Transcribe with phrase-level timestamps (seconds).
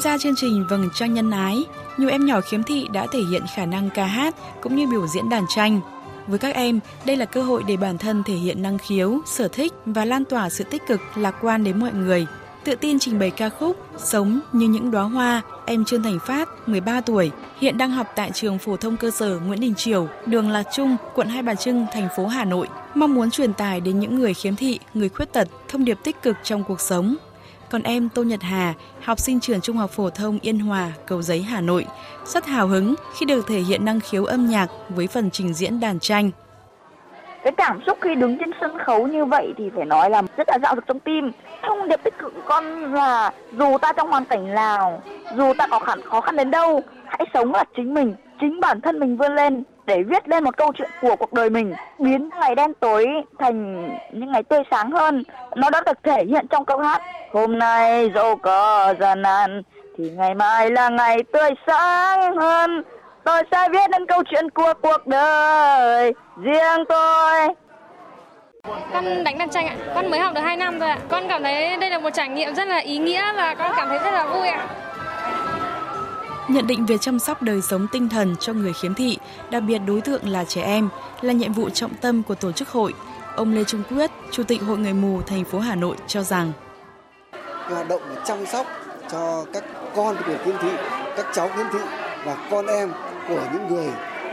[0.00, 1.64] Tham gia chương trình Vầng Trăng Nhân Ái,
[1.96, 5.06] nhiều em nhỏ khiếm thị đã thể hiện khả năng ca hát cũng như biểu
[5.06, 5.80] diễn đàn tranh.
[6.26, 9.48] Với các em, đây là cơ hội để bản thân thể hiện năng khiếu, sở
[9.48, 12.26] thích và lan tỏa sự tích cực, lạc quan đến mọi người.
[12.64, 16.68] Tự tin trình bày ca khúc Sống như những đóa hoa, em Trương Thành Phát,
[16.68, 17.30] 13 tuổi,
[17.60, 20.96] hiện đang học tại trường phổ thông cơ sở Nguyễn Đình Chiểu, đường Lạc Trung,
[21.14, 24.34] quận Hai Bà Trưng, thành phố Hà Nội, mong muốn truyền tải đến những người
[24.34, 27.16] khiếm thị, người khuyết tật thông điệp tích cực trong cuộc sống.
[27.70, 28.74] Còn em Tô Nhật Hà,
[29.04, 31.86] học sinh trường Trung học phổ thông Yên Hòa, Cầu Giấy, Hà Nội,
[32.24, 35.80] rất hào hứng khi được thể hiện năng khiếu âm nhạc với phần trình diễn
[35.80, 36.30] đàn tranh.
[37.44, 40.48] Cái cảm xúc khi đứng trên sân khấu như vậy thì phải nói là rất
[40.48, 41.30] là dạo được trong tim.
[41.62, 45.02] Thông điệp tích cực của con là dù ta trong hoàn cảnh nào,
[45.36, 48.80] dù ta có khăn khó khăn đến đâu, hãy sống là chính mình, chính bản
[48.80, 52.30] thân mình vươn lên để viết lên một câu chuyện của cuộc đời mình, biến
[52.40, 53.06] ngày đen tối
[53.38, 55.22] thành những ngày tươi sáng hơn
[55.54, 59.62] nó đã được thể hiện trong câu hát, hôm nay dẫu có gian nan,
[59.98, 62.82] thì ngày mai là ngày tươi sáng hơn
[63.24, 66.12] tôi sẽ viết nên câu chuyện của cuộc đời
[66.42, 67.48] riêng tôi
[68.92, 69.76] con đánh đàn tranh ạ.
[69.94, 70.98] Con mới học được 2 năm rồi ạ.
[71.08, 73.88] Con cảm thấy đây là một trải nghiệm rất là ý nghĩa và con cảm
[73.88, 74.66] thấy rất là vui ạ.
[76.50, 79.18] Nhận định về chăm sóc đời sống tinh thần cho người khiếm thị,
[79.50, 80.88] đặc biệt đối tượng là trẻ em,
[81.20, 82.94] là nhiệm vụ trọng tâm của tổ chức hội.
[83.36, 86.52] Ông Lê Trung Quyết, Chủ tịch Hội Người Mù thành phố Hà Nội cho rằng
[87.68, 88.66] hoạt động chăm sóc
[89.10, 89.64] cho các
[89.96, 90.70] con của khiếm thị,
[91.16, 91.78] các cháu khiếm thị
[92.24, 92.92] và con em
[93.28, 93.88] của những người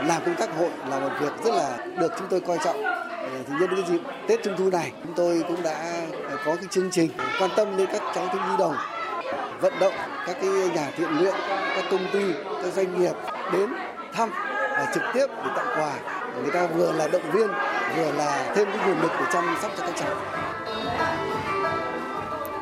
[0.06, 2.82] làm công tác hội là một việc rất là được chúng tôi coi trọng.
[2.82, 6.06] Ờ, thì nhân cái dịp Tết Trung thu này, chúng tôi cũng đã
[6.44, 8.74] có cái chương trình quan tâm đến các cháu thiếu nhi đồng
[9.60, 9.92] vận động
[10.26, 11.34] các cái nhà thiện nguyện,
[11.76, 12.20] các công ty,
[12.62, 13.12] các doanh nghiệp
[13.52, 13.68] đến
[14.12, 14.30] thăm
[14.70, 15.92] và trực tiếp để tặng quà.
[16.42, 17.48] Người ta vừa là động viên,
[17.96, 20.16] vừa là thêm cái nguồn lực để chăm sóc cho các cháu.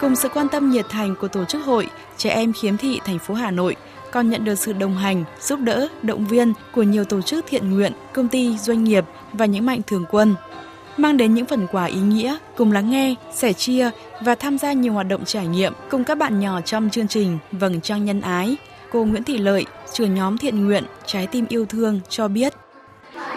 [0.00, 3.18] Cùng sự quan tâm nhiệt thành của tổ chức hội Trẻ em khiếm thị thành
[3.18, 3.76] phố Hà Nội
[4.10, 7.70] còn nhận được sự đồng hành, giúp đỡ, động viên của nhiều tổ chức thiện
[7.70, 10.34] nguyện, công ty, doanh nghiệp và những mạnh thường quân
[10.96, 13.90] mang đến những phần quà ý nghĩa, cùng lắng nghe, sẻ chia
[14.20, 17.38] và tham gia nhiều hoạt động trải nghiệm cùng các bạn nhỏ trong chương trình
[17.52, 18.56] Vầng Trăng Nhân Ái.
[18.92, 22.52] Cô Nguyễn Thị Lợi, trưởng nhóm thiện nguyện Trái tim yêu thương cho biết.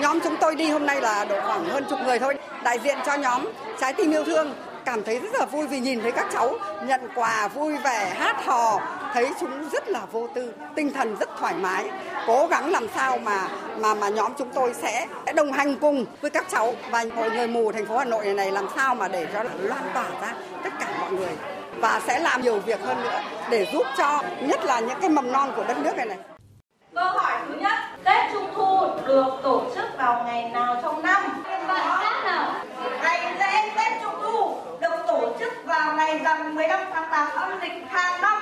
[0.02, 2.98] Nhóm chúng tôi đi hôm nay là độ khoảng hơn chục người thôi, đại diện
[3.06, 3.48] cho nhóm
[3.80, 4.54] Trái tim yêu thương
[4.86, 8.46] cảm thấy rất là vui vì nhìn thấy các cháu nhận quà vui vẻ hát
[8.46, 8.82] hò
[9.14, 11.90] thấy chúng rất là vô tư tinh thần rất thoải mái
[12.28, 13.48] cố gắng làm sao mà
[13.80, 17.48] mà mà nhóm chúng tôi sẽ đồng hành cùng với các cháu và hội người
[17.48, 20.34] mù thành phố Hà Nội này, này làm sao mà để cho loan tỏa ra
[20.64, 21.32] tất cả mọi người
[21.78, 25.32] và sẽ làm nhiều việc hơn nữa để giúp cho nhất là những cái mầm
[25.32, 26.18] non của đất nước này này.
[26.96, 31.44] Câu hỏi thứ nhất, Tết Trung Thu được tổ chức vào ngày nào trong năm?
[33.04, 37.49] Ngày lễ Tết Trung Thu được tổ chức vào ngày rằm 15 tháng 8 âm
[37.62, 38.42] lịch hàng năm.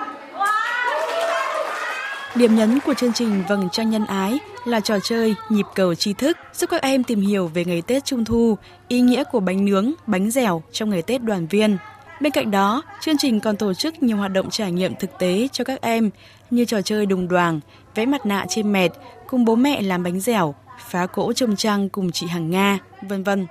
[2.35, 6.13] Điểm nhấn của chương trình Vầng Trăng Nhân Ái là trò chơi nhịp cầu tri
[6.13, 8.57] thức giúp các em tìm hiểu về ngày Tết Trung Thu,
[8.87, 11.77] ý nghĩa của bánh nướng, bánh dẻo trong ngày Tết đoàn viên.
[12.21, 15.47] Bên cạnh đó, chương trình còn tổ chức nhiều hoạt động trải nghiệm thực tế
[15.51, 16.09] cho các em
[16.49, 17.59] như trò chơi đùng đoàn,
[17.95, 18.89] vẽ mặt nạ trên mệt,
[19.27, 20.55] cùng bố mẹ làm bánh dẻo,
[20.89, 23.47] phá cỗ trông trăng cùng chị Hằng Nga, vân vân.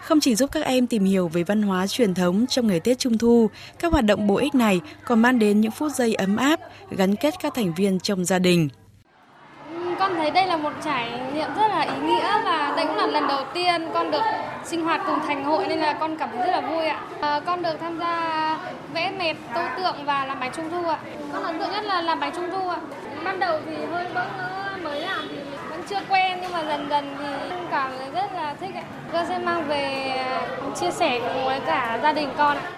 [0.00, 2.98] Không chỉ giúp các em tìm hiểu về văn hóa truyền thống trong ngày Tết
[2.98, 6.36] Trung Thu, các hoạt động bổ ích này còn mang đến những phút giây ấm
[6.36, 8.68] áp, gắn kết các thành viên trong gia đình.
[9.74, 12.96] Ừ, con thấy đây là một trải nghiệm rất là ý nghĩa và đây cũng
[12.96, 14.22] là lần đầu tiên con được
[14.64, 17.00] sinh hoạt cùng thành hội nên là con cảm thấy rất là vui ạ.
[17.20, 18.58] À, con được tham gia
[18.94, 20.98] vẽ mệt, tô tượng và làm bánh trung thu ạ.
[21.32, 22.78] Con ấn tượng nhất là làm bánh trung thu ạ.
[23.24, 25.36] Ban đầu thì hơi bỡ ngỡ mới làm thì
[25.70, 28.19] vẫn chưa quen nhưng mà dần dần thì cảm thấy rất
[28.60, 28.82] thích ạ.
[29.12, 30.40] Con sẽ mang về à,
[30.80, 32.70] chia sẻ cùng với cả gia đình con ạ.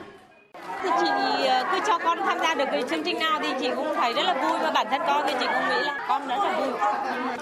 [0.82, 1.08] Thì chị
[1.46, 4.12] à, cứ cho con tham gia được cái chương trình nào thì chị cũng thấy
[4.12, 6.52] rất là vui và bản thân con thì chị cũng nghĩ là con rất là
[6.52, 6.68] vui.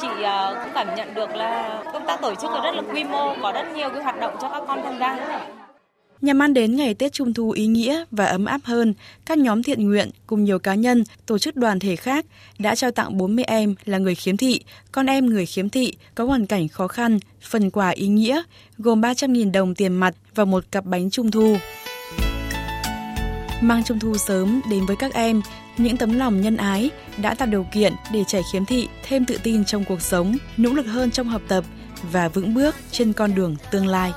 [0.01, 3.35] Chị à, cũng cảm nhận được là công tác tổ chức rất là quy mô,
[3.43, 5.17] có rất nhiều cái hoạt động cho các con tham gia.
[6.23, 8.95] Nhằm mang đến ngày Tết Trung thu ý nghĩa và ấm áp hơn,
[9.27, 12.27] các nhóm thiện nguyện cùng nhiều cá nhân, tổ chức đoàn thể khác
[12.59, 14.61] đã trao tặng 40 em là người khiếm thị,
[14.93, 18.43] con em người khiếm thị có hoàn cảnh khó khăn, phần quà ý nghĩa
[18.79, 21.57] gồm 300.000 đồng tiền mặt và một cặp bánh trung thu.
[23.61, 25.43] Mang Trung thu sớm đến với các em,
[25.79, 26.91] những tấm lòng nhân ái
[27.23, 30.71] đã tạo điều kiện để trẻ khiếm thị thêm tự tin trong cuộc sống, nỗ
[30.71, 31.65] lực hơn trong học tập
[32.13, 34.13] và vững bước trên con đường tương lai.